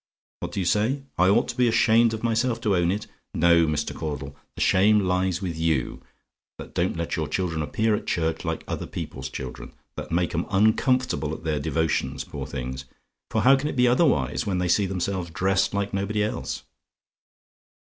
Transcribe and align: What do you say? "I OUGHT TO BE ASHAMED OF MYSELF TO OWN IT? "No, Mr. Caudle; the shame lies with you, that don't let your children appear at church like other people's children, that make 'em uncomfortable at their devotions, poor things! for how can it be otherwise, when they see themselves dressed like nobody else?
What 0.39 0.53
do 0.53 0.59
you 0.59 0.65
say? 0.65 1.03
"I 1.19 1.27
OUGHT 1.27 1.49
TO 1.49 1.57
BE 1.57 1.67
ASHAMED 1.67 2.15
OF 2.15 2.23
MYSELF 2.23 2.59
TO 2.61 2.75
OWN 2.75 2.89
IT? 2.89 3.05
"No, 3.35 3.67
Mr. 3.67 3.95
Caudle; 3.95 4.35
the 4.55 4.61
shame 4.61 5.01
lies 5.01 5.43
with 5.43 5.55
you, 5.55 6.01
that 6.57 6.73
don't 6.73 6.97
let 6.97 7.15
your 7.15 7.27
children 7.27 7.61
appear 7.61 7.93
at 7.93 8.07
church 8.07 8.43
like 8.43 8.63
other 8.67 8.87
people's 8.87 9.29
children, 9.29 9.73
that 9.95 10.11
make 10.11 10.33
'em 10.33 10.47
uncomfortable 10.49 11.33
at 11.35 11.43
their 11.43 11.59
devotions, 11.59 12.23
poor 12.23 12.47
things! 12.47 12.85
for 13.29 13.41
how 13.43 13.55
can 13.55 13.67
it 13.69 13.75
be 13.75 13.87
otherwise, 13.87 14.43
when 14.47 14.57
they 14.57 14.67
see 14.67 14.87
themselves 14.87 15.29
dressed 15.29 15.71
like 15.71 15.93
nobody 15.93 16.23
else? 16.23 16.63